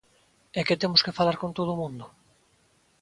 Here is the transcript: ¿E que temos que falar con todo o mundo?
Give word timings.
¿E 0.59 0.61
que 0.67 0.79
temos 0.81 1.01
que 1.05 1.15
falar 1.19 1.37
con 1.41 1.51
todo 1.57 1.69
o 1.73 1.79
mundo? 1.81 2.05